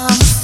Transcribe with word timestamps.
I'm 0.00 0.37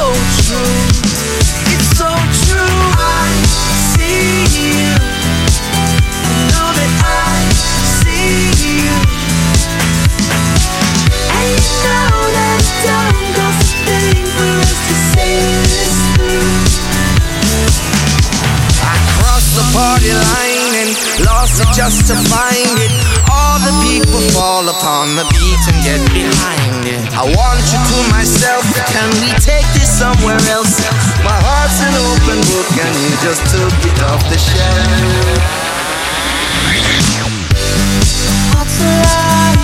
so 0.00 0.08
true, 0.48 0.80
it's 1.76 1.88
so 2.00 2.08
true. 2.48 2.80
I 2.96 3.28
see 3.92 4.48
you, 4.56 4.96
I 6.24 6.32
know 6.48 6.68
that 6.72 6.92
I 7.04 7.36
see 8.00 8.48
you. 8.64 8.88
And 11.36 11.52
you 11.52 11.68
know 11.84 12.16
that 12.32 12.64
time 12.80 13.28
costs 13.36 13.68
a 13.68 13.80
thing 13.84 14.24
for 14.24 14.50
us 14.64 14.78
to 14.88 14.94
see 15.12 15.36
this 15.68 15.96
through. 16.16 16.48
I 18.88 18.96
crossed 19.20 19.52
the 19.52 19.66
party 19.76 20.12
line 20.16 20.72
and 20.80 20.90
lost 21.28 21.60
it 21.60 21.68
just 21.76 22.08
to 22.08 22.16
find 22.32 22.76
it. 22.80 22.92
All 23.28 23.60
the 23.68 23.74
people 23.84 24.20
fall 24.32 24.64
upon 24.64 25.12
the 25.20 25.28
beat 25.28 25.62
and 25.68 25.78
get 25.84 26.00
behind 26.16 26.88
it. 26.88 26.89
I 27.20 27.24
want 27.36 27.60
you 27.68 27.76
to 27.76 28.00
myself. 28.16 28.64
Can 28.96 29.12
we 29.20 29.28
take 29.44 29.68
this 29.76 29.92
somewhere 29.92 30.40
else? 30.48 30.80
My 31.20 31.36
heart's 31.36 31.76
an 31.84 31.92
open 31.92 32.40
book 32.48 32.64
and 32.80 32.96
you 32.96 33.12
just 33.20 33.44
took 33.52 33.76
it 33.84 34.00
off 34.08 34.24
the 34.32 34.40
shelf. 34.40 35.60
Hearts 38.56 38.80
alive, 38.80 39.60